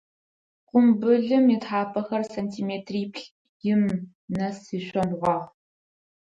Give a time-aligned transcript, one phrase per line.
[0.69, 3.83] Къумбылым ытхьапэхэр сантиметриплӏ-им
[4.35, 5.45] нэс ишъомбгъуагъ.